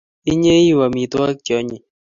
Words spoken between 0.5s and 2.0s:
ii u amitwogik che anyiny